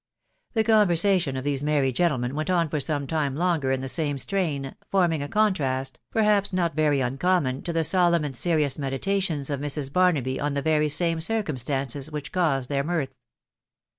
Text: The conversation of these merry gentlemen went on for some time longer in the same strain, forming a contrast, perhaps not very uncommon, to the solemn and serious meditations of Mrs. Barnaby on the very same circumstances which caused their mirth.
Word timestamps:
The 0.55 0.63
conversation 0.63 1.37
of 1.37 1.43
these 1.43 1.61
merry 1.61 1.91
gentlemen 1.91 2.33
went 2.33 2.49
on 2.49 2.69
for 2.69 2.79
some 2.79 3.05
time 3.05 3.35
longer 3.35 3.71
in 3.71 3.81
the 3.81 3.87
same 3.87 4.17
strain, 4.17 4.75
forming 4.89 5.21
a 5.21 5.27
contrast, 5.27 5.99
perhaps 6.09 6.51
not 6.51 6.75
very 6.75 7.01
uncommon, 7.01 7.61
to 7.61 7.71
the 7.71 7.83
solemn 7.83 8.23
and 8.23 8.35
serious 8.35 8.79
meditations 8.79 9.51
of 9.51 9.59
Mrs. 9.59 9.93
Barnaby 9.93 10.39
on 10.39 10.55
the 10.55 10.61
very 10.63 10.89
same 10.89 11.21
circumstances 11.21 12.09
which 12.11 12.31
caused 12.31 12.67
their 12.67 12.83
mirth. 12.83 13.13